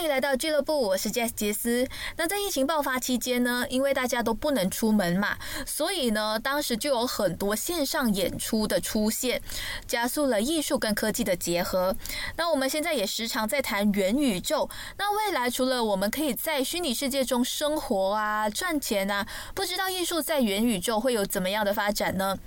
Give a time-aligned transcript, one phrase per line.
[0.00, 1.86] 欢迎来到俱乐部，我是 Jess 杰斯。
[2.16, 5.36] 那在疫情爆发期间呢，因为大家都不能出门嘛，
[5.66, 9.42] 所以呢，当时就有很多线上演出的出现，
[9.86, 11.94] 加速了艺术跟科技的结合。
[12.36, 14.70] 那我们现在也时常在谈元宇宙。
[14.96, 22.38] 那未来除了我们可以在虚拟世界中生活啊、赚钱啊，不知道艺术在元宇宙会有怎么样的发展呢？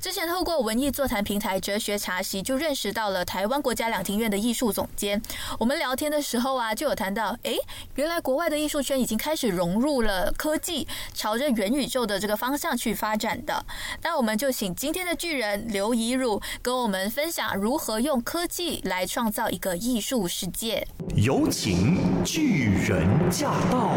[0.00, 5.20] 之前透过文艺座谈平台哲学茶席，就认识到了台湾国家两厅院的艺术总监。
[5.58, 7.54] 我们聊天的时候啊，就有谈到，哎，
[7.96, 13.66] 原来国外的艺术圈已经开始融入了科技，朝着元宇宙的这个方向去发展的。
[14.04, 20.86] 那我们就请今天的巨人刘怡汝跟我们分享如何用科技来创造一个艺术世界。
[21.16, 23.96] 有请巨人驾到！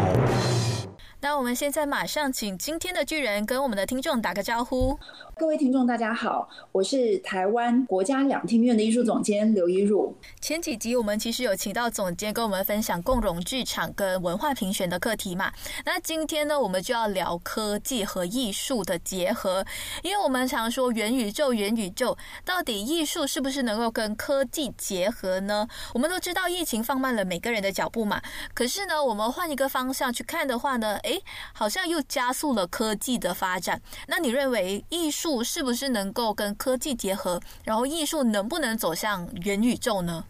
[1.26, 4.96] 那我们现在马上请今天的巨人跟我们的听众打个招呼。
[5.36, 10.16] 各位听众，大家好，我是台湾国家两厅院的艺术总监刘一汝。
[10.40, 15.52] 前几集我们其实有请到总监跟我们分享共融剧场跟文化评选的课题嘛。
[15.84, 19.66] 那今天呢，我们就要聊科技和艺术的结合，
[20.04, 25.66] 因为我们常说元宇宙，元宇宙到底艺术是不是能够跟科技结合呢？
[25.92, 28.22] 我们都知道疫情放慢了每个人的脚步嘛，
[28.54, 31.15] 可是呢，我们换一个方向去看的话呢，诶，
[31.52, 33.80] 好像又加速了科技的发展。
[34.08, 35.36] 那你认为艺术？
[35.42, 37.40] 是不是能够跟科技结合？
[37.62, 40.24] 然后艺术能不能走向元宇宙呢？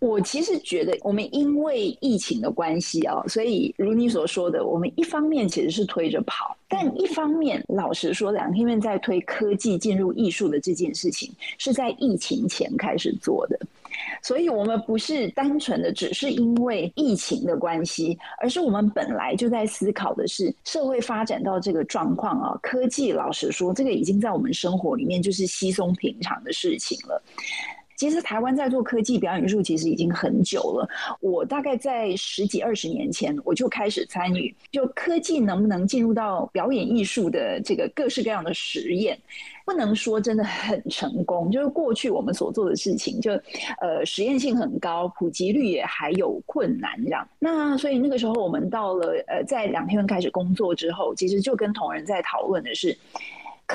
[0.00, 13.58] 我其实觉得，我们因为疫情的关系啊，所以如你所说的，我们一方面其实是推着跑，但一方面，老实说，两天院在推科技进入艺术的这件事情，是在疫情前开始做的。
[14.20, 22.58] 所以，我们不是单纯的只是因为疫情的关系，而是我们本来就在思考的是社会发展到这个状况啊。
[22.62, 27.22] 科技，老实说，这个已经在我们生活里面就是稀松平常的事情了。
[28.02, 30.88] 其实台湾在做科技表演艺术，其实已经很久了。
[31.20, 39.16] 我大概在十几二十年前，我就开始参与，就科技能不能进入到表演艺术的这个各式各样的实验，
[39.64, 41.48] 不能说真的很成功。
[41.52, 43.30] 就是过去我们所做的事情，就
[43.80, 47.24] 呃实验性很高，普及率也还有困难这样。
[47.38, 52.98] 那所以那个时候，我们到了呃在两天开始工作之后，其实就跟同仁在讨论的是。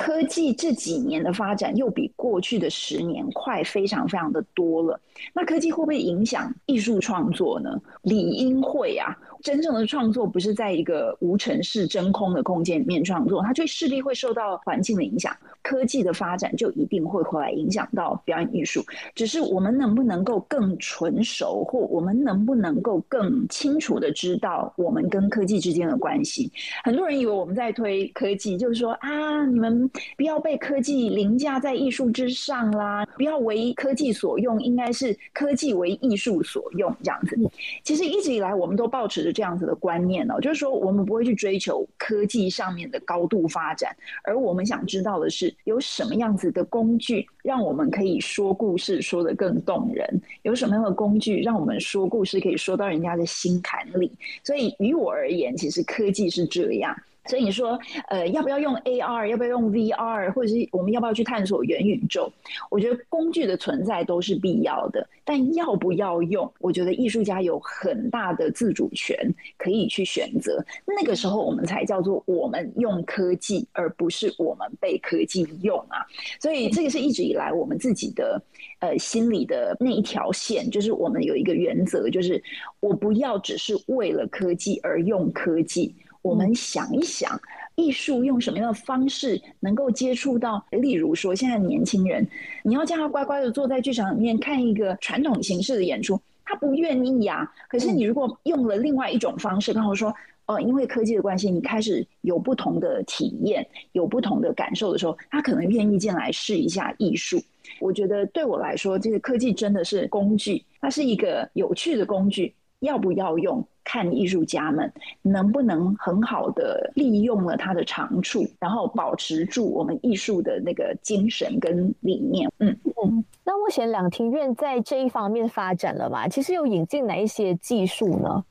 [0.00, 5.00] 科技这几年的发展又比过去的十年快，非常非常的多了。
[5.34, 7.80] 那科技会不会影响艺术创作呢？
[8.02, 9.16] 理应会啊。
[9.42, 15.34] 真正的创作不是在一个无尘室真空的空间里面创作，它就势必会受到环境的影响。
[15.62, 18.82] 科技的发展就一定会回来影响到表演艺术。
[19.14, 26.50] 只是我们能不能够更纯熟，或我们能不能够更清楚的知道我们跟科技之间的关系？
[26.84, 37.36] 很多人以为我们在推科技，就是说啊，你们不要被科技凌驾在艺术之上啦，不要为科技所用，应该是科技为艺术所用这样子。
[37.84, 43.94] 其实一直以来，我们都保持这样子的观念哦，就是说我们不会去追求科技上面的高度发展，
[44.24, 45.54] 而我们想知道的是。
[45.64, 50.08] 有什么样子的工具，让我们可以说故事说得更动人？
[50.42, 54.10] 有什么样的工具，让我们说故事可以说到人家的心坎里？
[54.42, 56.96] 所以，于我而言，其实科技是这样。
[57.28, 57.78] 所以你说，
[58.08, 59.26] 呃，要不要用 AR？
[59.26, 60.32] 要不要用 VR？
[60.32, 62.32] 或者是我们要不要去探索元宇宙？
[62.70, 69.16] 我觉得工具的存在都是必要的，但要不要用，我觉得艺术家有很大的自主权
[69.58, 70.64] 可以去选择。
[70.86, 76.06] 那个时候，我们才叫做我们用科技，而不是我们被科技用啊。
[76.40, 78.42] 所以这个是一直以来我们自己的
[78.78, 82.42] 呃心里的那一条线，就是我们有一个原则，就是
[82.80, 85.94] 我不要只是为了科技而用科技。
[86.22, 87.40] 我们想一想，
[87.76, 90.64] 艺术用什么样的方式能够接触到？
[90.70, 92.26] 例如说，现在年轻人，
[92.62, 97.50] 你要叫他乖乖的坐在剧场里面看一个传统形式的演出，他不愿意呀。
[97.68, 100.14] 可是你如果用了另外一种方式，刚好说，
[100.46, 107.40] 哦，因为科技的关系，你开始有不同的体验，有不同的感受的时候，他可能愿意进来试一下艺术。
[107.80, 113.66] 我觉得对我来说，这个科技真的是工具，它是一个有趣的工具，要不要用？
[113.90, 114.92] 看艺术家们
[115.22, 122.52] 能不能很好的利用了它的长处，然后保持住我们艺术的那个精神跟理念。
[122.58, 123.24] 嗯嗯。
[123.44, 126.28] 那目前两庭院在这一方面发展了吗？
[126.28, 128.44] 其实有引进哪一些技术呢？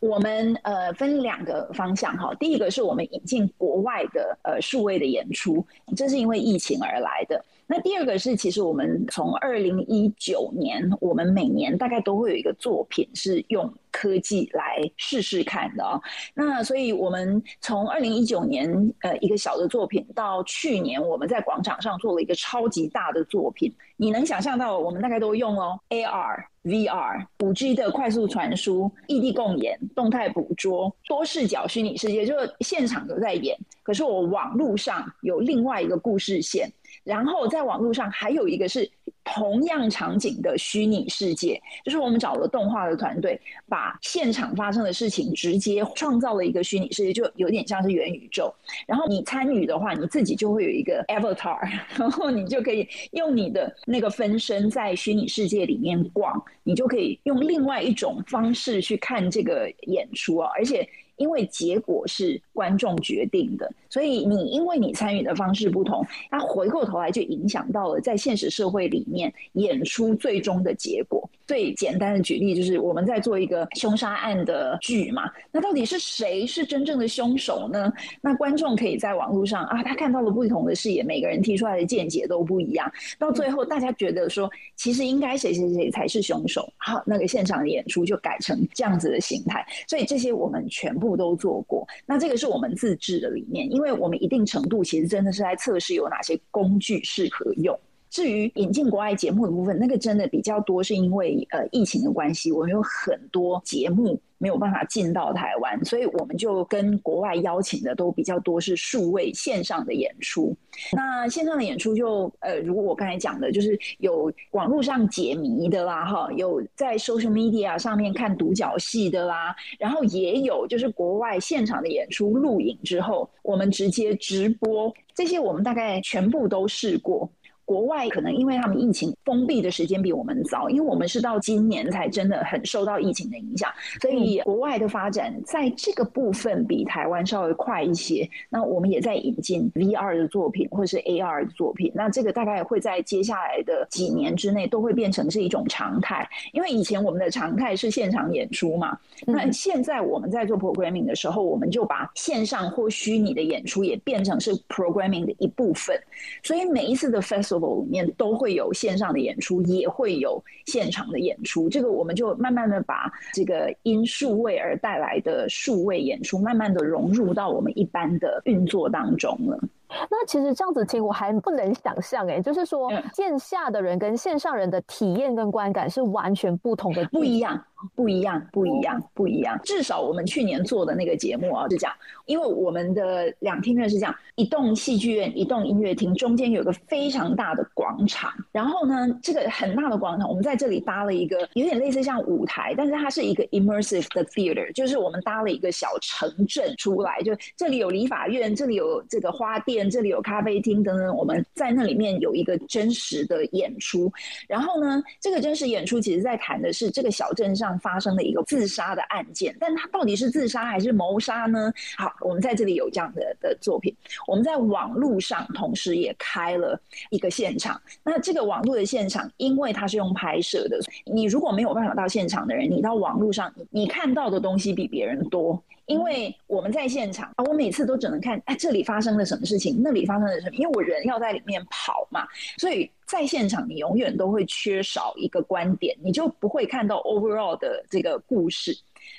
[0.00, 5.66] 我们呃分两个方向哈，第一个是我们引进国外的呃数位的演出，
[5.96, 7.42] 这是因为疫情而来的。
[7.66, 15.98] 那第二个是，其实我们从二零一九年，我们每年大概都会有一个作品是用科技来试试看的啊。
[16.34, 18.70] 那所以我们从二零一九年
[19.00, 36.70] 呃一个小的作品，到去年我们在广场上做了一个超级大的作品，你能想象到我们大概都用哦 AR、VR、五 G 的快速传输、异地共演、动态捕捉、多视角虚拟世界，就是现场都在演，可是我网络上有另外一个故事线。
[37.02, 38.88] 然后在网络上还有一个是
[39.24, 48.54] 同样场景的虚拟世界，就是我们找了动画的团队，把现场发生的事情直接创造了一个虚拟世界，就有点像是元宇宙。
[48.86, 51.58] 然后你参与的话，你自己就会有一个 avatar，
[51.98, 60.88] 然后你就可以用你的那个分身在虚拟世界里面逛，你就可以用另外一种方式去看这个演出啊，而且。
[61.16, 71.28] 因为结果是观众决定的，所以你因为你参与的方式不同，它回过头来就影响到了在现实社会里面演出最终的结果。
[71.46, 77.92] 最简单的举例就是我们在做一个凶杀案的剧嘛，那到底是谁是真正的凶手呢？
[78.22, 89.62] 那观众可以在网络上啊，他看到了不同的视野，每个人提出来的见解都不一样，到最后大家觉得说，其实应该谁谁谁才是凶手，好，那个现场的演出就改成这样子的形态。
[89.86, 97.78] 所以这些我们全部部都做过，那这个是我们自制的理念，因为我们一定程度其实真的是在测试有哪些工具适合用。
[98.14, 110.56] 至于引进国外节目的部分，那个真的比较多，是因为呃疫情的关系，我们有很多节目没有办法进到台湾，所以我们就跟国外邀请的都比较多是数位线上的演出。
[110.92, 127.28] 那线上的演出就呃，如果我刚才讲的，就是有网络上解谜的啦，哈，有在 social media 上面看独角戏的啦，然后也有就是国外现场的演出录影之后，我们直接直播，这些我们大概全部都试过。
[127.64, 133.70] 国外可能因为他们疫情封闭的时间比我们早，因为我们是到今年才真的很受到疫情的影响，
[134.02, 138.28] 所以国外的发展在这个部分比台湾稍微快一些。
[138.50, 146.28] 那我们也在引进 VR 的作品或是 AR 的作品，那这个大概会在接下来的几年之内都会变成是一种常态。
[146.52, 155.98] 因为以前我们的常态是现场演出嘛，那现在我们在做 programming 的时候，我们就把线上或虚拟的演出也变成是 programming 的一部分，
[156.42, 157.53] 所以每一次的 festival。
[157.58, 161.68] 里面都会有线上的演出，也会有现场的演出。
[161.68, 169.58] 这个我们就慢慢的把这个因数位而带来的数位演出，慢慢的融入到我们一般的运作当中了。
[169.88, 177.62] 那其实这样子听我还不能想象哎，就是说线下的人跟线上人的体验跟观感是完全不同的，不一样。
[177.94, 179.60] 不一样，不一样，不一样。
[179.62, 181.94] 至少我们去年做的那个节目啊，是这样。
[182.24, 188.32] 因为我们的两厅院是这样：一栋戏剧院，一栋音乐厅，中间有个非常大的广场。
[188.52, 197.20] 然后呢，这个很大的广场，我们在这里搭了一个有点类似像舞台，但是它是一个 immersive 的 theater，就是我们搭了一个小城镇出来。
[197.20, 201.16] 就这里有理法院，这里有这个花店，这里有咖啡厅等等。
[201.16, 204.12] 我们在那里面有一个真实的演出。
[204.46, 207.64] 然后呢，这个真实演出其实在谈的是这个小镇上。
[207.80, 211.72] 发生的一个自杀的案件，但他到底是自杀还是谋杀呢？
[211.96, 213.94] 好，我们在这里有这样的的作品。
[214.26, 216.80] 我们在网络上同时也开了
[217.10, 217.80] 一个现场。
[218.02, 225.62] 那这个网络的现场，因为它是用拍摄的，你如果没有办法到现场的人，你到网络上，你看到的东西比别人多。
[225.86, 232.26] 因为我们在现场啊，我每次都只能看哎这里发生了什么事情，那里发生了什么，因为我人要在里面跑嘛，
[232.58, 238.76] 所以在现场你永远都会缺少一个观点，你就不会看到 overall 的这个故事。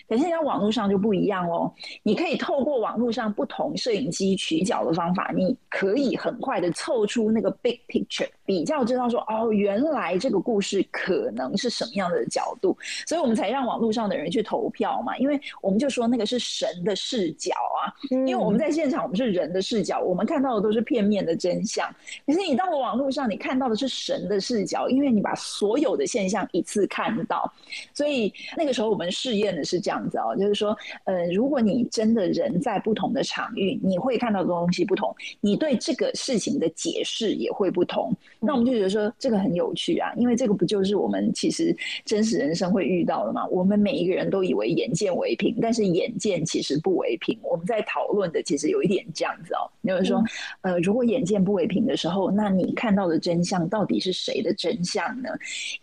[0.08, 1.72] 可是在网络上就不一样哦，
[2.04, 12.78] 你可以透过网络上不同摄影机取角的方法，你可以很快的凑出那个 big picture，比较知道说哦，原来这个故事可能是什么样的角度，
[13.08, 21.90] 所以我们才让网络上的人去投票嘛，因为我们就说那个是神的视角啊，因为我们在现场我们是人的视角，我们看到的都是片面的真相，
[22.26, 27.52] 可是你到了网络上，你看到的是神的视角，因为你把所有的现象一次看到，
[27.94, 29.96] 所以那个时候我们试验的是这样。
[29.96, 38.12] 样子哦，就是说，呃，如果你真的人在不同的场域，你会看到的东西不同，你对这个事情的解释也会不同。
[38.42, 43.48] 那我们就觉得说，这个很有趣啊，因为这个不就是我们其实真实人生会遇到的吗？
[43.48, 47.40] 我们每一个人都以为眼见为凭，但是眼见其实不为凭。
[47.42, 49.64] 我们在讨论的其实有一点这样子哦。
[49.82, 50.22] 就是说，
[50.62, 55.30] 呃，如果眼见不为凭的时候，那你看到的真相到底是谁的真相呢？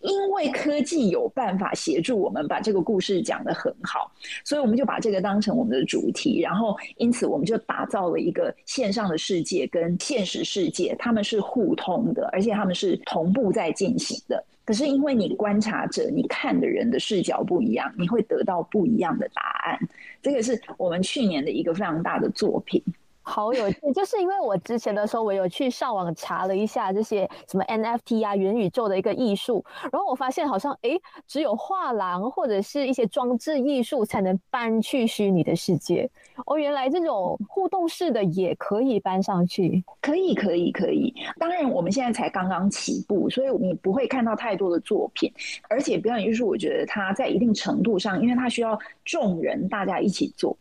[0.00, 4.10] 因为科技有办法协助我们把这个故事讲得很好，
[4.44, 14.44] 所以我们就把这个当成我们的主题，然后因此我们就打造了一个线上的世界跟现实世界，他们是互通的，而且他们是同步在进行的。
[14.64, 19.78] 可是因为你观察者、你看的人的视角不一样，你会得到不一样的答案。
[20.22, 22.80] 这个是我们去年的一个非常大的作品。
[23.22, 30.90] 好有趣，就是因为我之前的时候，我有去上网查了一下这些什么 NFT 啊、元宇宙的一个艺术，然后我发现好像哎，
[31.26, 36.10] 只有画廊或者是一些装置艺术才能搬去虚拟的世界。
[36.46, 41.14] 哦，原来这种互动式的也可以搬上去，可以，可以，可以。
[41.38, 45.32] 当然，我们现在才刚刚起步，所以你不会看到太多的作品。
[45.68, 50.56] 而且表演艺术，我觉得它在一定程度上，因为它需要众人大家一起做。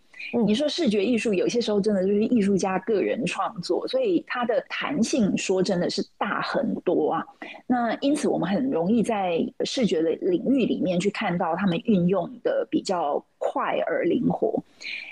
[0.46, 7.26] 你说视觉艺术有些时候真的就是艺术家个人创作，所以它的弹性说真的是大很多啊。
[7.68, 13.24] 那因此我们很容易在视觉的领域里面去看到他们运用的比较。
[13.44, 14.64] 快而灵活，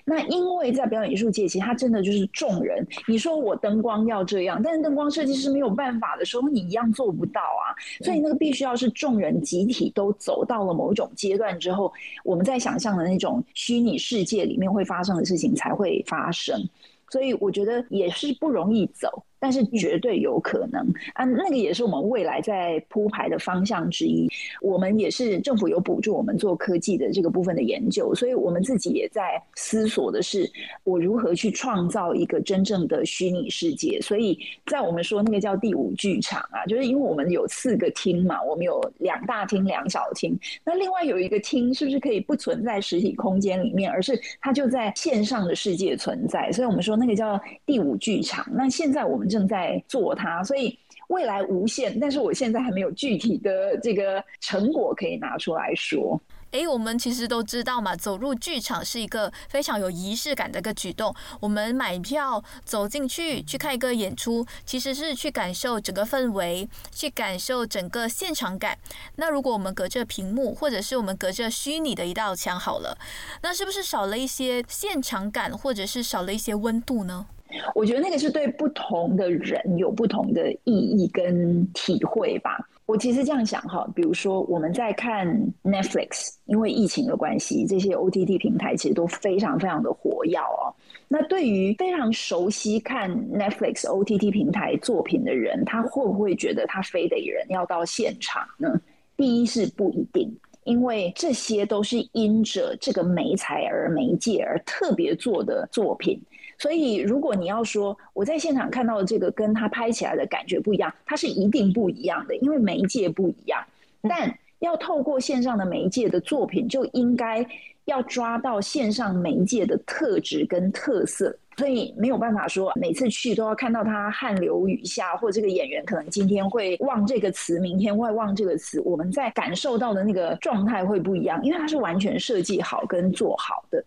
[0.05, 2.85] 那因为在表演艺术界，其实它真的就是众人。
[3.07, 7.73] 你说我灯光要这样，但是灯光设计师没有办法的时候，你一样做不到啊。
[8.05, 11.91] 所以那个必须要是众人集体都走到了某一种阶段之后，
[12.23, 16.69] 我们在想象的那种虚拟世界里面会发发生的事情才会发生。
[17.09, 19.25] 所以我觉得也是不容易走。
[19.39, 24.29] 但是绝对有可能啊，那个也是我们未来在铺排的方向之一。
[24.61, 30.49] 我们也是政府有补助我们做科技的这个部分的研究，所以我们自己也在思索的是，
[30.83, 33.99] 我如何去创造一个真正的虚拟世界。
[34.01, 46.51] 所以在我们说那个叫第五剧场啊，就是因为我们有四个厅嘛，我们有两大厅、两小厅，那另外有一个厅是不是可以不存在实体空间里面，而是它就在线上的世界存在？
[46.51, 48.45] 所以我们说那个叫第五剧场。
[48.51, 49.28] 那现在我们。
[49.29, 51.99] 正在做它，所以未来无限。
[51.99, 56.19] 但是我现在还没有具体的这个成果可以拿出来说。
[56.51, 61.13] 哎，我们其实都知道嘛，走入剧场是一个非常有仪式感的一个举动。
[61.39, 68.75] 我们买票走进去去看一个演出，其实是去感受整个氛围，去感受整个现场感。
[69.17, 72.97] 那如果我们隔着屏幕，或者是我们隔着虚拟的一道墙好了，
[73.43, 77.27] 那是不是少了一些现场感，或者是少了一些温度呢？
[77.73, 82.59] 我觉得那个是对不同的人有不同的意义跟体会吧。
[82.85, 85.27] 我其实这样想哈，比如说我们在看
[85.63, 90.73] Netflix，因为疫情的关系，这些 OTT 平台其实都非常非常的活跃哦。
[91.07, 98.81] 那对于非常熟悉看 Netflix OTT 平台作品的人，他会不会觉得他非得人要到现场呢？
[99.15, 106.19] 第一是不一定，因为这些都是因着这个媒材而媒介而特别做的作品。
[106.59, 113.63] 所以，如果你要说我在现场看到的这个跟他拍起来的感觉不一样，它是一定不一样的，因为媒介不一样。
[114.01, 117.45] 但要透过线上的媒介的作品，就应该
[117.85, 121.35] 要抓到线上媒介的特质跟特色。
[121.57, 128.81] 所以没有办法说每次去都要看到他汗流雨下，或这个演员可能今天会忘这个词，明天会忘这个词。
[128.85, 133.83] 我们在感受到的那个状态会不一样，因为它是完全设计好跟做好的。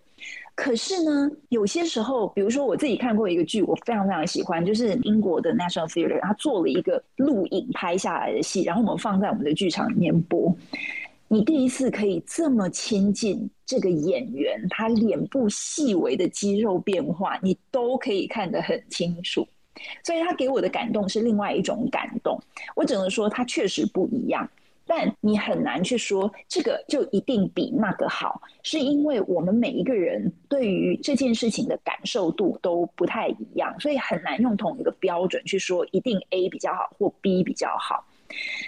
[0.62, 10.57] 可是呢，有些时候，比如说我自己看过一个剧，我非常非常喜欢，就是英国的 National Theatre，他做了一个录影拍下来的戏，然后我们放在我们的剧场里面播。
[11.26, 19.45] 你第一次可以这么亲近这个演员，他脸部细微的肌肉变化，你都可以看得很清楚。
[20.04, 22.40] 所以他给我的感动是另外一种感动。
[22.76, 24.49] 我只能说，他确实不一样。
[24.87, 38.05] 但你很难去说这个就一定比那个好，是因为我们每一个人对于这件事情的感受度都不太一样，所以很难用同一个标准去说一定 A 比较好或 B 比较好。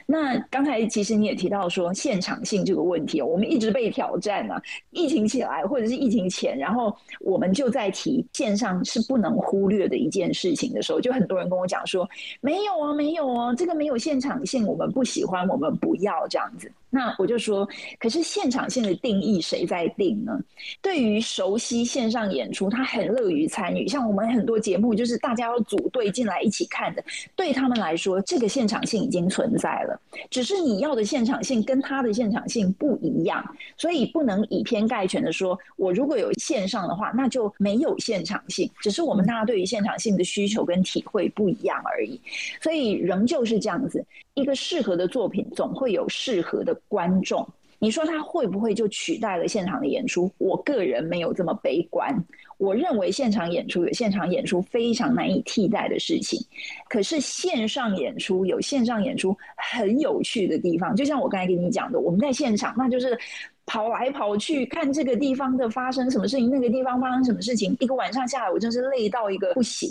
[0.07, 4.61] 那刚才其实你也提到说现场性这个问题，我们一直被挑战啊。
[4.91, 12.09] 疫情起来或者是疫情前，然后我们就在提线上是不能忽略的一件事情的时候，就很多人跟我讲说
[12.41, 16.71] 没有啊，没有啊，这个没有现场性，我们不喜欢，我们不要这样子。
[16.95, 20.39] 那我就说，可是现场性的定义谁在定呢？
[20.81, 23.89] 对于熟悉线上演出，他很乐于参与。
[23.89, 30.01] 像我们很多节目，就是大家要组队进来一起看的，对他们来说，这个现场性已经存在了。
[30.31, 33.45] 只是你要的现场性跟他的现场性不一样，
[33.77, 38.71] 所以不能以偏概全的说，我如果有线上的话，那就没有现场性。
[38.81, 42.21] 只是我们大家对于现场性的需求跟体会不一样而已。
[42.61, 46.75] 所以仍旧是这样子，一个适合的作品总会有适合的。
[46.89, 47.47] 观众，
[47.79, 50.31] 你说它会不会就取代了现场的演出？
[50.39, 52.13] 我个人没有这么悲观。
[52.57, 56.41] 我认为现场演出有现场演出非常难以替代的事情，
[56.89, 60.95] 可是线上演出有线上演出很有趣的地方。
[60.95, 63.19] 就像我刚才跟你讲的，我们在现场那就是
[63.67, 69.91] 跑来跑去看这个地方的发生什么事情，那个地方发生什么事情，一个晚上下来，我真是累到一个不行。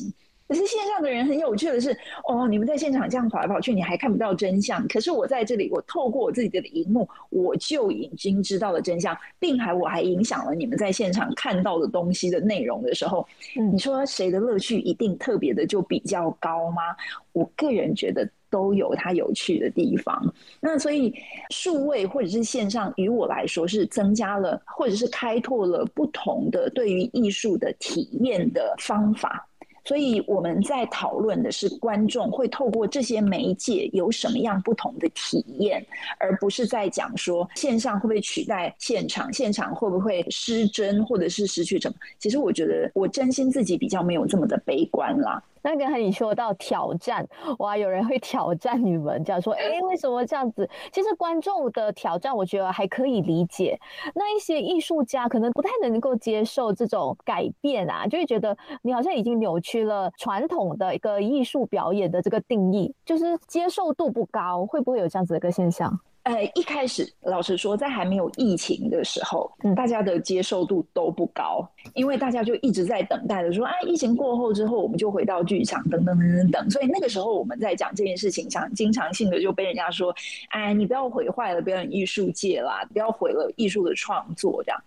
[0.53, 4.87] 可是线上的人很有趣的是，哦，你们在现场这样跑来跑去，你还看不到真相。
[4.87, 13.27] 可是我在这里，我透过我自己的荧幕，我就已经知道了真相，并还我还影响了你们在现场看到的东西的内容的时候，
[13.71, 16.83] 你说谁的乐趣一定特别的就比较高吗？
[17.31, 20.31] 我个人觉得都有它有趣的地方。
[20.59, 21.11] 那所以
[21.49, 29.49] 数位或者是线上，于我来说是增加了，或者是开拓了不同的对于艺术的体验的方法。
[29.85, 35.85] 所以我们在讨论的是观众会透过这些媒介有什么样不同的体验，
[36.19, 41.95] 而不是在讲说线上会不会取代现场，现场会不会失真或者是失去什么。
[42.19, 45.43] 其实我觉得我真心自己比较没有这么的悲观啦。
[45.63, 47.27] 那刚才你说到挑战，
[47.59, 50.69] 哇，有人会挑战你们，这样说，哎，为什么这样子？
[50.91, 53.79] 其实观众的挑战，我觉得还可以理解。
[54.13, 65.97] 那一些艺术家可能不太能够接受这种改变啊，就会觉得你好像已经扭曲了传统的一个艺术表演的这个定义，就是接受度不高，会不会有这样子的一个现象？
[66.23, 76.69] 呃，一开始老实说，在还没有疫情的时候，大家的接受度都不高，因为大家就一直在等待着说，啊，疫情过后之后，我们就回到剧场，等等等等等。
[76.69, 80.15] 所以那个时候我们在讲这件事情，想经常性的就被人家说，
[80.47, 84.81] 哎，你不要毁坏了表演艺术界啦，不要毁了艺术的创作这样。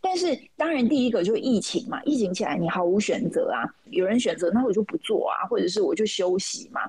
[0.00, 6.82] 但是当然，第一个就是疫情嘛，疫情起来你毫无选择啊，有人选择那我就不做啊，或者是我就休息嘛。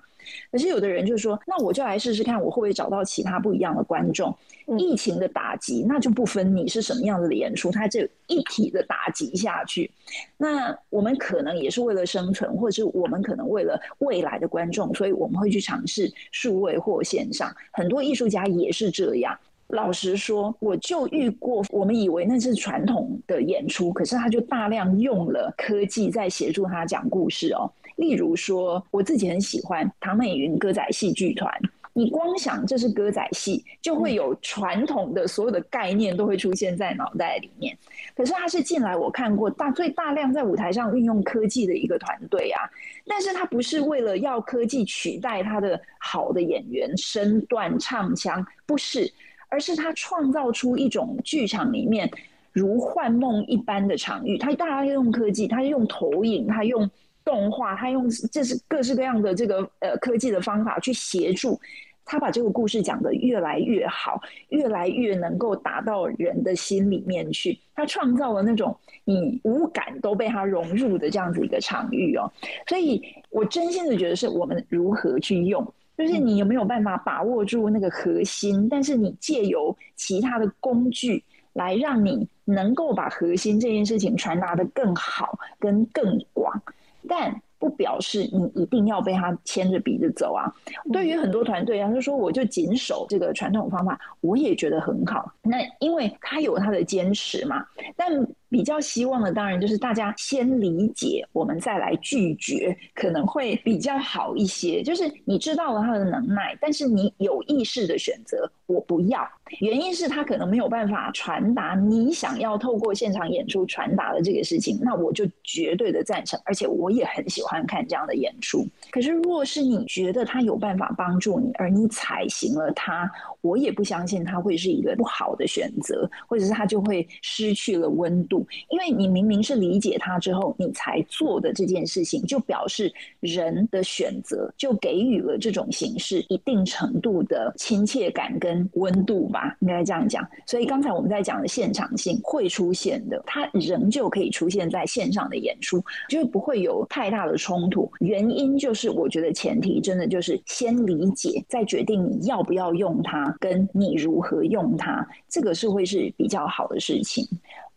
[0.51, 4.35] 可是有的人就说，那我就来试试看，我会不会找到其他不一样的观众？
[4.77, 9.89] 疫情的打击，那就不分你是什么样子的演出，它这一体的打击下去。
[10.37, 17.51] 那我们可能也是为了生存，或者是我们可能为了未来的观众，所以我们会去尝试数位或线上。
[17.71, 19.35] 很多艺术家也是这样。
[19.69, 27.71] 老实说，我就遇过，我们以为那是传统的演出，可是他就大量用了科技在协助他讲故事哦。
[27.99, 31.53] 例如说，我自己很喜欢唐美云歌仔戏剧团。
[31.91, 37.77] 你光想这是歌仔戏，就会有传统的所有的概念都会出现在脑袋里面。
[38.15, 42.61] 可是他是进来我看过大最大量在舞台上运用科技的一个团队啊。
[43.05, 49.11] 但是他不是为了要科技取代他的好的演员身段唱腔，不是，
[49.49, 52.09] 而是他创造出一种剧场里面
[52.53, 54.37] 如幻梦一般的场域。
[54.37, 56.89] 他大家用科技，他用投影，他用。
[57.23, 61.59] 动画，他用这是各式各样的这个呃科技的方法去协助
[62.05, 67.59] 他把这个故事讲得越来越好，越来越能够达到人的心里面去。
[67.75, 72.31] 他创造了那种你五感都被他融入的这样子一个场域哦。
[72.67, 75.63] 所以我真心的觉得是我们如何去用，
[75.97, 86.59] 就是你有没有办法把握住那个核心，但是你借由其他的工具来让你能够把核心这件事情传达的更好跟更广。
[87.07, 90.53] 但不表示你一定要被他牵着鼻子走啊！
[90.91, 95.31] 对于很多团队啊，就说我就谨守这个传统方法，我也觉得很好。
[95.41, 98.27] 那因为他有他的坚持嘛，但。
[98.49, 104.81] 比较希望的当然就是大家先理解，我们再来拒绝，可能会比较好一些。
[104.81, 109.27] 就是你知道了他的能耐，但是你有意识的选择我不要，
[109.59, 118.67] 原因是他可能没有办法传达你想要透过现场演出传达的这个事情，那我就绝对的赞成，而且我也很喜欢看这样的演出。
[118.91, 123.09] 可是若是你觉得他有办法帮助你，而你采行了他，
[123.41, 128.45] 我也不相信他会是一个不好的选择，或者是他就会失去了温度。
[128.69, 140.27] 因为你明明是理解他之后，你才做的这件事情，就表示人的选择就给予了这种形式一定程度的亲切感跟温度吧，应该这样讲。
[140.45, 147.89] 所以刚才我们在讲的现场性会出现的，它仍旧可以出现在线上的演出，就不会有太大的冲突。
[147.99, 157.27] 原因就是我觉得前提真的就是先理解，再决定你要不要用它，跟你如何用它，这个是会是比较好的事情。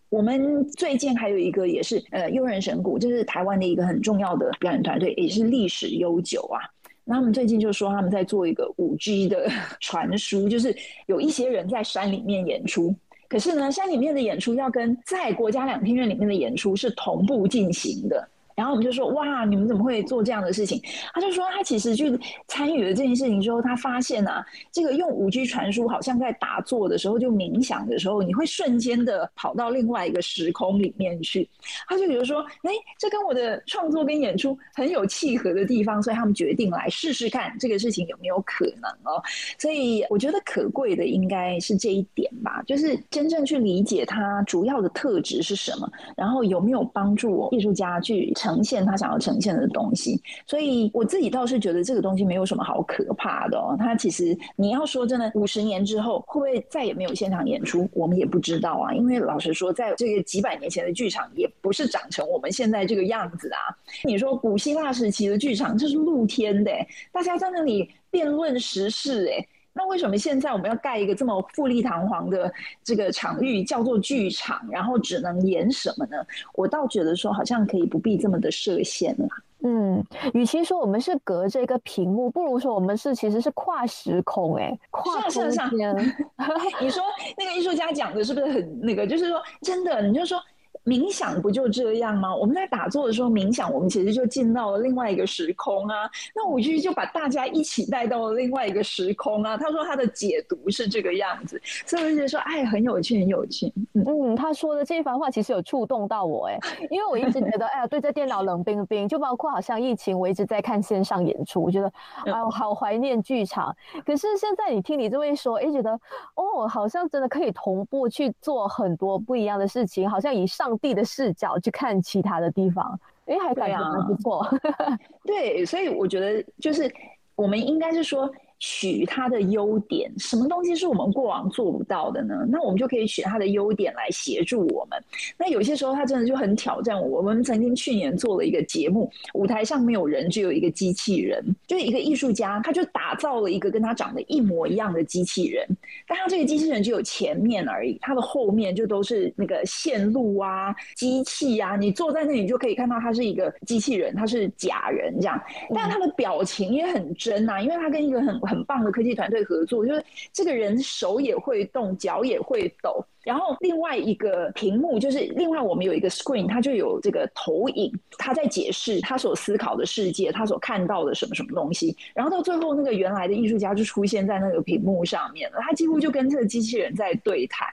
[0.08, 6.60] 我们最近还有一个也是呃，悠人神谷，就是台湾的一个很重要的表演团队，也是历史悠久啊。
[7.04, 9.48] 那他们最近就说他们在做一个五 G 的
[9.80, 12.94] 传输，就是有一些人在山里面演出，
[13.28, 18.28] 可是呢，山里面的演出要跟在国家两厅院里面的演出是同步进行的。
[18.62, 20.80] 然后我们就说哇，你们怎么会做这样的事情？
[21.12, 31.50] 他就说他其实去参与了这件事情之后，他发现啊，这个用五 G 传输好像在打坐的时候就冥想的时候，你会瞬间的跑到另外一个时空里面去。
[31.88, 32.70] 他就觉得说，哎，
[33.00, 39.20] 这跟我的创作跟演出很有契合的地方，所以他们决定来试试看这个事情有没有可能哦。
[39.58, 50.20] 所以我觉得可贵的应该是这一点吧，就是真正去理解它主要的特质是什么，然后有没有帮助艺术家去成呈现他想要呈现的东西。
[50.46, 53.74] 所以我自己倒是觉得这个东西没有什么好可怕的哦。
[53.78, 58.92] 它其实你要说真的，五十年之后会不会再也没有现场演出，我们也不知道啊。
[58.92, 63.74] 因为老实说，在这个几百年前的剧场也不是长成我们现在这个样子啊。
[64.04, 66.70] 你说古希腊时期的剧场，这是露天的，
[67.10, 69.46] 大家在那里辩论时事，哎。
[69.72, 72.52] 那为什么现在我们要盖一个这么富丽堂皇的
[72.84, 76.16] 这个场域，叫做剧场，然后只能演什么呢？
[76.54, 79.26] 我倒觉得说，好像可以不必这么的设限了。
[79.64, 80.04] 嗯，
[80.34, 85.96] 与其说我们是隔着一个屏幕，不如说我们是其实是跨时空，哎，跨空间。
[86.80, 87.02] 你说
[87.38, 89.06] 那个艺术家讲的是不是很那个？
[89.06, 90.38] 就是说，真的，你就说。
[90.84, 92.34] 冥想不就这样吗？
[92.34, 96.10] 我们在打坐的时候冥想，我们其实就进到了另外一个时空啊。
[96.34, 99.56] 那五 G 就把大家一起带到了另外一个时空啊。
[99.56, 103.72] 他说他的解读是这个样子，所以我就觉得说，哎，很有趣，很有趣。
[103.92, 106.58] 嗯，他说的这一番话其实有触动到我，哎，
[106.90, 111.92] 因为我一直觉得，哎呀，对着电脑冷冰冰，就包括好像疫情，我一直在看线上演出，我觉得，
[112.26, 113.72] 哎呦，好怀念剧场。
[114.04, 115.92] 可是现在你听你这么一说，哎，觉得，
[116.34, 120.71] 哦，好像真的可以同步去做很多不一样的事情，好像以上。
[120.78, 124.46] 地的视角去看其他的地方，哎，还感觉还不错。
[125.24, 126.92] 对，所以我觉得就是
[127.34, 128.30] 我们应该是说。
[128.64, 132.46] 取它的优点，什么东西是我们过往做不到的呢？
[132.48, 135.02] 那我们就可以取它的优点来协助我们。
[135.36, 137.18] 那有些时候，它真的就很挑战我。
[137.18, 145.66] 我们曾经去年做了一个节目，舞台上没有人，只有一个机器人，就是一个艺术家，他就打造了一个跟他长得一模一样的机器人。
[146.06, 151.74] 但他这个机器人只有前面而已，他的后面就都是那个线路啊、机器啊。
[151.74, 155.42] 你坐在那里就可以看到，他是一个机器人，他是假人这样。
[155.74, 158.40] 但他的表情也很真啊，因为他跟一个很。
[158.52, 163.04] 很棒的科技团队合作，就是这个人手也会动，脚也会抖。
[163.24, 171.96] 然后另外一个屏幕，就是另外我们有一个 screen，它就有这个投影，他在解释他所思考的世界，他所看到的什么什么东西。
[172.14, 177.68] 然后到最后，那个原来的艺术家就出现在那个屏幕上面了，他几乎就跟这个机器人在对谈。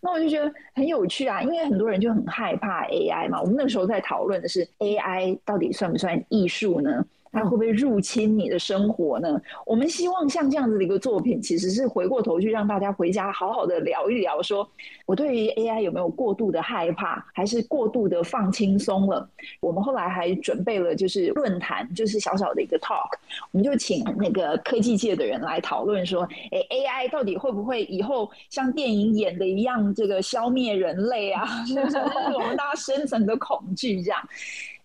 [0.00, 3.38] 那我就觉得很有趣啊，因为很多人就很害怕 AI 嘛。
[3.42, 7.04] 我们那时候在讨论的是 AI 到底算不算艺术呢？
[7.36, 9.38] 它会不会入侵你的生活呢？
[9.66, 14.66] 我们希望像这样子的一个作品，其实是回过头去让大家回家好好的聊一聊，说
[15.04, 19.28] 我对于 AI 有没有过度的害怕，还是过度的放轻松了？
[19.60, 23.10] 我们后来还准备了就是论坛，就是小小的一个 talk，
[23.50, 31.44] 我们就请那个科技界的人来讨论说，哎，AI 到底会不会以后像电影演的一样，这个消灭人类啊？
[31.66, 34.20] 是不是我们大家深层的恐惧这样？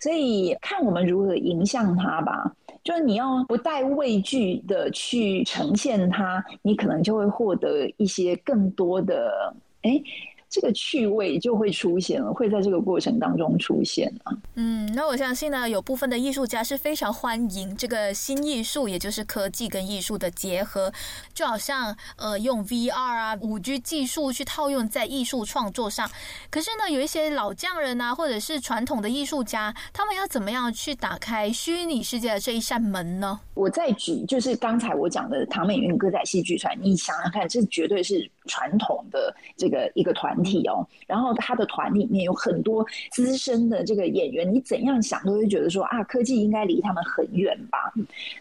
[0.02, 2.52] 所以看我们如何影响它吧，
[2.84, 10.02] 就是你要不带畏惧的去呈现它，你可能就会获得一些更多的哎。
[10.52, 14.38] 这个趣味就会出现了，会在这个过程当中出现啊。
[14.56, 20.92] 嗯，那我相信呢，有部分的艺术家是非常欢迎这个新艺术，也就是科技跟艺术的结合，
[21.34, 26.12] 就好像呃用 VR 啊、五 G 技术去套用在艺术创作上。
[26.50, 33.40] 可是呢，有一些老匠人啊，或者是传统的艺术家，他们要怎么样去打开虚拟世界的这一扇门呢？
[33.54, 40.32] 我再举，就是刚才我讲的唐美云歌仔戏剧团，你想想看，这绝对是传统的这个一个团。
[40.44, 47.78] 体哦，然后他的团里面有很多资深的这个演员，你怎样想都会觉得说啊，科技应该离他们很远吧？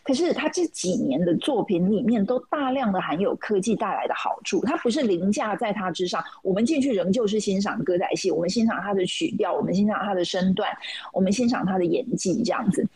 [0.02, 6.22] 可是他这几年的作品里面都大量的含有科技带来的好处，它不是凌驾在它之上。
[6.42, 10.70] 我们进去仍旧是欣赏歌仔戏，我们欣赏他的曲调，我们欣赏他的身段，
[11.12, 12.86] 我们欣赏他的演技这样子。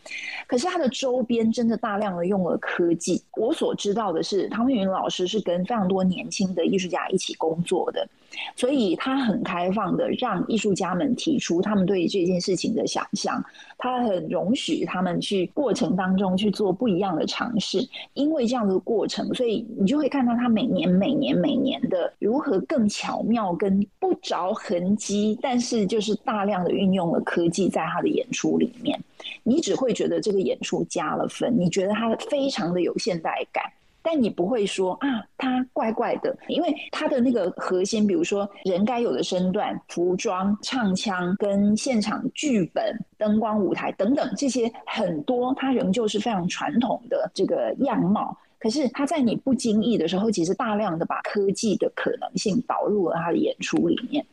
[0.47, 3.23] 可是他的周边真的大量的用了科技。
[3.33, 8.07] 我所知道的是，唐云老师是跟非常多年轻的艺术家一起工作的。
[8.55, 13.43] 所以他很开放的，让艺术家们提出他们对这件事情的想象，
[13.77, 17.87] 他很容许他们去过程当中去做不一样的尝试。
[18.13, 28.99] 因为这样的过程，所以你就会看到他每年、每年、每年的如何更巧妙、跟不着痕迹，但是就是大量的运用了科技在他的演出里面。
[29.43, 33.63] 你只会觉得这个演出加了分，你觉得他非常的有现代感。
[34.05, 48.37] 但你不会说啊，他怪怪的，因为他的那个核心，比如说人该有的身段、服装、唱腔跟现场剧本、灯光、舞台等等这些很多，它仍旧是非常传统的这个样貌。
[48.57, 54.25] 可是他在你不经意的时候，其实大量的把科技的可能性导入了他的演出里面。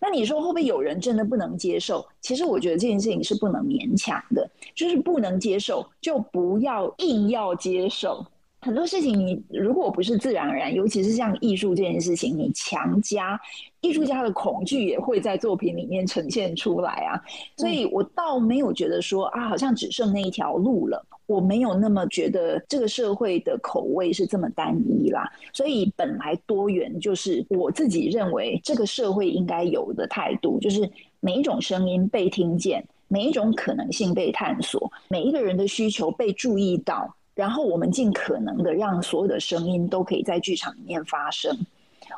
[0.00, 2.06] 那你说会不会有人真的不能接受？
[2.20, 8.24] 其实我觉得这件事情是不能勉强的，就是不能接受就不要硬要接受。
[8.66, 13.40] 很多事情你如果不是自然而然，尤其是像艺术这件事情，你强加
[13.80, 17.22] 艺术家的恐惧也会在作品里面呈现出来啊。
[17.56, 21.06] 所以我倒没有觉得说啊，好像只剩那一条路了。
[21.26, 41.56] 我没有那么觉得这个社会的口味是这么单一啦，所以本来多元就是我自己认为这个社会应该有的态度，就是每一种声音被听见，每一种可能性被探索，每一个人的需求被注意到，然后我们尽可能的让所有的声音都可以在剧场里面发生。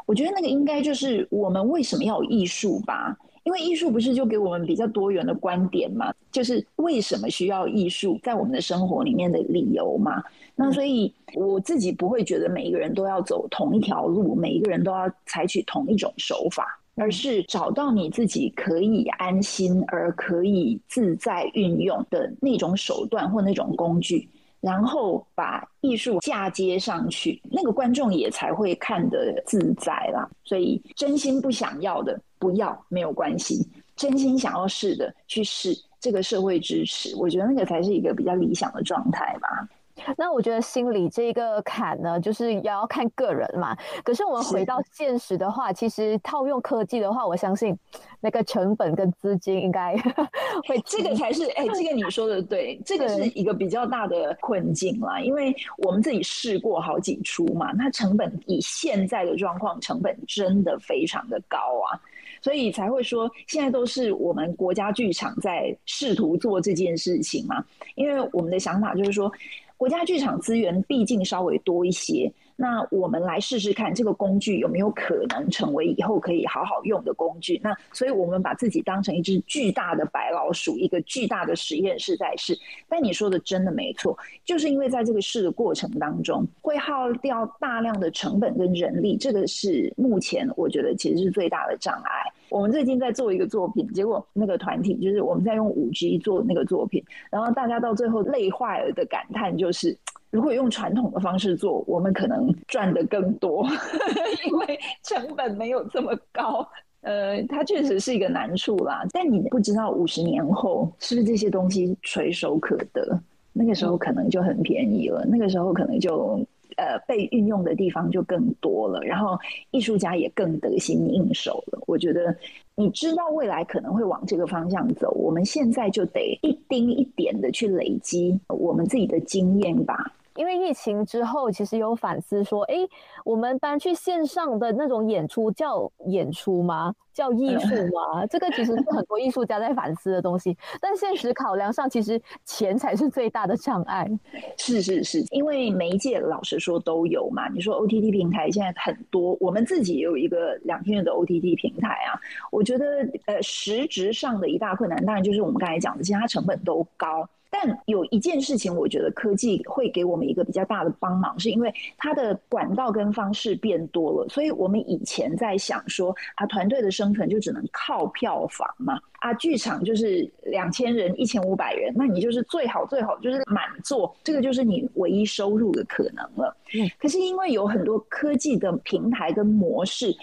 [0.07, 3.15] 我觉得那个应该就是我们为什么要有艺术吧。
[3.45, 6.13] 因为艺术不是就给我们比较多元的观点嘛？
[6.31, 10.23] 就是为什么需要艺术在我们的生活里面的理由嘛？
[10.55, 24.29] 那所以我自己不会觉得每一个人都要走同一条路，每一个人都要采取同一种手法，而是找到你自己可以安心而可以自在运用的那种手段或那种工具。
[24.61, 30.29] 然后把艺术嫁接上去，那个观众也才会看得自在啦。
[30.45, 39.69] 所以真心不想要的不要没有关系，真心想要试的去试，这个社会支持，我觉得那个才是一个比较理想的状态吧。
[40.17, 43.77] 那我觉得心理这个坎呢，就是也要看个人嘛。
[44.05, 47.77] 可是我们回到现实的话，其实套用科技的话，我相信
[48.21, 49.97] 那个成本跟资金应该
[50.67, 55.21] 会，这个才是哎，这个你说的对，这个是一个比较大的困境啦。
[55.21, 62.01] 因为我们自己试过好几出嘛，那成本以现在的状况，成本真的非常的高啊，
[62.41, 67.65] 所以才会说现在都是我们国家剧场在试图做这件事情嘛。
[67.95, 69.31] 因为我们的想法就是说。
[69.79, 72.31] 国家剧场资源毕竟稍微多一些。
[72.61, 77.61] 那我们来试试看，这个工具有没有可能成为以后可以好好用的工具？
[77.63, 82.59] 那所以我们把自己当成一只巨大的白老鼠，一个巨大的实验室在试。
[82.89, 92.11] 但你说的真的没错，就是因为在这个试的过程当中，会耗掉大量的成本跟人力，这个是目前我觉得其实是最大的障碍。
[92.49, 99.97] 我们最近在做一个作品，结果那个团体就是我们在用五 G 做那个作品，然后大家到最后累坏了的感叹就是。
[100.31, 103.67] 如果用传统的方式做，我们可能赚的更多，
[104.47, 106.69] 因为成本没有这么高。
[107.01, 109.07] 呃，它确实是一个难处啦。
[109.13, 113.19] 但你不知道五十年后是不是这些东西垂手可得？
[113.53, 116.39] 那个时候可能就很便宜了，那个时候可能就
[116.77, 119.39] 呃被运用的地方就更多了，然后
[119.71, 121.81] 艺术家也更得心应手了。
[121.87, 122.37] 我觉得
[122.75, 130.13] 你知道未来可能会往这个方向走，我们现在就得一丁一点的去累积我们自己的经验吧。
[130.39, 132.77] 因为疫情之后，其实有反思说，哎，
[133.25, 136.95] 我们搬去线上的那种演出叫演出吗？
[137.13, 138.25] 叫艺术 吗？
[138.31, 140.57] 这个其实是很多艺术家在反思的东西。
[140.81, 144.09] 但现实考量上，其实钱才是最大的障碍。
[144.57, 147.49] 是是是，因为媒介老实说都有嘛。
[147.49, 152.15] 你说 OTT 平台现在很多，我们自己也有一个两天的 OTT 平台啊。
[152.53, 152.87] 我觉得，
[153.27, 157.29] 呃，实质上的一大困难，当然就是我们刚才讲的，其他成本都高。
[157.51, 164.29] 但有一件事情，我觉得科技会给我们一个比较大的帮忙，是因为它的管道跟方式变多了。
[164.29, 176.55] 所以我们以前在想说，啊，团队的生存就只能靠票房嘛，啊，剧场就是两千人、一千五百人，那你就是最好最好就是满座，这个就是你唯一收入的可能了。
[176.75, 180.15] 嗯，可是因为有很多科技的平台跟模式，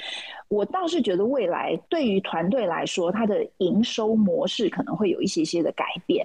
[0.48, 6.24] 我倒是觉得未来对于团队来说，它的营收模式可能会有一些些的改变。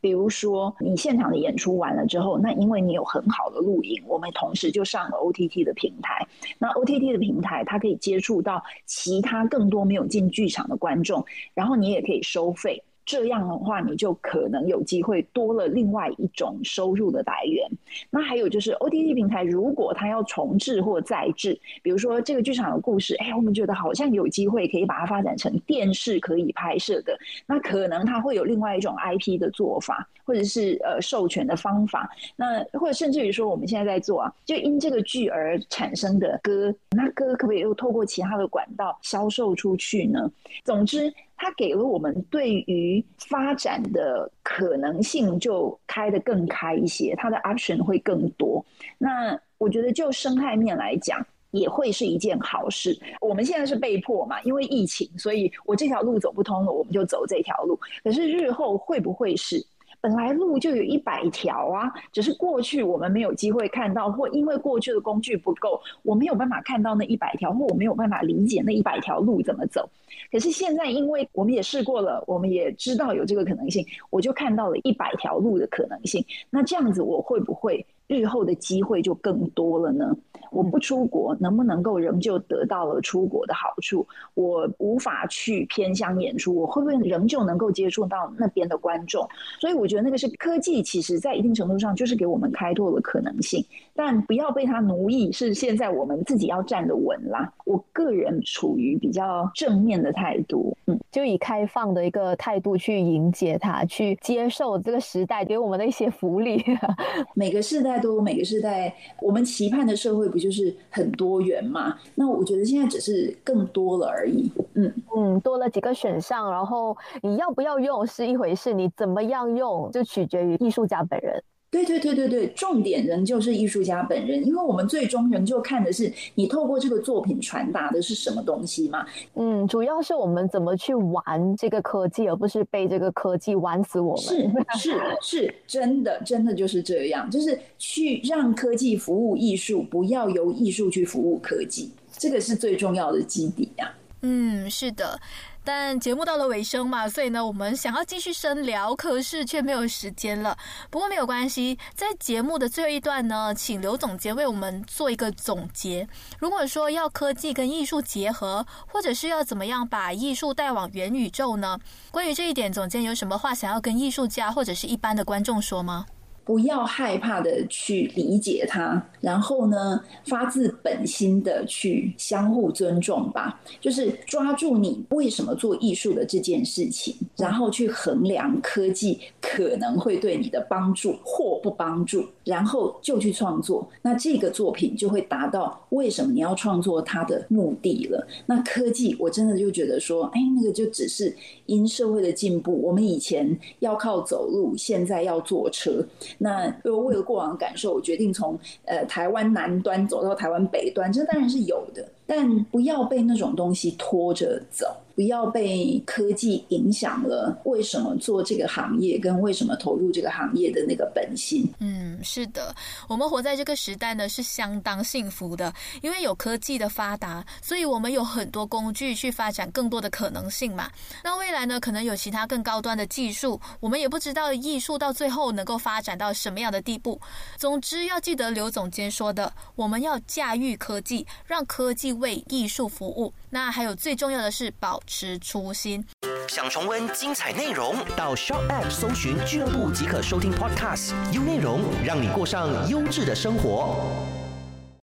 [0.00, 6.26] 比如说，你现场的演出完了之后，那因为你有很好的录影，我们同时就上了 OTT 的平台。
[6.58, 12.82] 那 OTT 的平台，它可以接触到其他更多没有进剧场的观众，然后你也可以收费。
[13.08, 17.66] 这样的话，你就可能有机会多了另外一种收入的来源。
[18.10, 32.10] 那还有就是 OTT 平台，如果它要重置或再制，比如说这个剧场的故事，哎，我们觉得好像有机会可以把它发展成电视可以拍摄的，那可能它会有另外一种 IP 的做法，或者是呃授权的方法。
[32.36, 40.30] 那或者甚至于说，我们现在在做啊，就因这个剧而产生的歌，那歌可不可以又透过其他的管道销售出去呢？
[40.62, 41.10] 总之。
[41.38, 48.62] 它给了我们对于发展的可能性就开得更开一些，它的 option 会更多。
[48.98, 51.24] 那我觉得就生态面来讲。
[51.50, 52.94] 也会是一件好事。
[53.22, 57.74] 我们现在是被迫嘛，因为疫情，所以我这条路走不通了，我们就走这条路。
[58.04, 59.56] 可是日后会不会是
[60.00, 61.92] 本来路就有一百条啊？
[62.12, 69.88] 只是过去我们没有机会看到，或因为过去的工具不够，我没有办法看到那一百条，或我没有办法理解那一百条路怎么走。
[70.30, 76.24] 可是现在，因为我们也试过了，我们也知道有这个可能性，我就看到了一百条路的可能性。
[76.50, 77.84] 那这样子，我会不会？
[78.08, 80.16] 日后的机会就更多了呢。
[80.50, 84.06] 我不出国，能不能够仍旧得到了出国的好处？
[84.32, 89.28] 我无法去偏乡演出，我会不会仍旧能够接触到那边的观众？
[89.60, 93.62] 所以我觉得那个是科技，其实在一定程度上就是给我们开拓了可能性，
[93.94, 97.52] 但不要被它奴役，是现在我们自己要站得稳啦。
[97.66, 106.64] 我个人处于比较正面的态度，嗯，就以开放的一个态度去迎接它，去接受这个时代给我们的一些福利。
[107.36, 107.97] 每个时代。
[107.98, 111.96] 都每个时代，我们期盼的社会不就是很多元嘛？
[112.14, 114.50] 那我觉得现在只是更多了而已。
[114.74, 121.42] 嗯嗯，多了几个选项，然后你要不要用是一回事，你怎么样用就取决于艺术家本人。
[121.70, 129.04] 对对对对对，重点仍旧是艺术家本人，因为我们最终仍旧看的是你透过这个作品传达的是什么东西嘛。
[129.34, 134.24] 嗯，主要是我们怎么去玩这个科技，而不是被这个科技玩死我们。
[134.24, 143.92] 是是是，真的真的就是这样，就是去让科技服务艺术，不要由艺术去服务科技，这个是最重要的基底呀。
[144.22, 145.20] 嗯，是的。
[145.64, 150.56] 但节目到了尾声嘛，所以呢，我们想要继续深聊，可是却没有时间了。
[150.90, 156.08] 不过没有关系，在节目的最后一段呢，请刘总监为我们做一个总结。
[156.38, 161.78] 如果说要科技跟艺术结合，或者是要怎么样把艺术带往元宇宙呢？
[162.10, 166.06] 关于这一点，总监有什么话想要跟艺术家或者是一般的观众说吗？
[166.48, 173.60] 不要害怕的去理解它，然后呢，发自本心的去相互尊重吧。
[173.82, 183.86] 就是抓住你为什么做艺术的这件事情，然后去衡量科技可能会对你的帮助或不帮助，然后就去创作。
[184.00, 188.26] 那这个作品就会达到为什么你要创作它的目的了。
[188.46, 196.02] 那科技，我真的就觉得说，哎，那个就只是因社会的进步，我们以前要靠走路，现在要坐车。
[196.38, 204.86] 那又为了过往的感受，我决定从呃台湾南端走到台湾北端，这当然是有的，但不要被那种东西拖着走。
[205.18, 207.60] 不要被科技影响了。
[207.64, 211.68] 为什么做这个行业，跟为什么投入这个行业的那个本心？
[211.80, 212.72] 嗯，是的，
[213.08, 220.88] 我们活在这个时代呢，是相当幸福的，因为有科技的发达，所以我们有很多工具去发展更多的可能性嘛。
[221.24, 227.20] 那未来呢，可能有其他更高端的技术，我们也不知道艺术到最后能够发展到什么样的地步。
[227.56, 233.32] 总之，要记得刘总监说的，我们要驾驭科技，让科技为艺术服务。
[233.50, 236.04] 那还有最重要的是保持初心。
[236.48, 243.96] 想重温精彩内容，到 Shop App 搜寻俱乐部即可收听 Podcast，优内容让你过上优质的生活。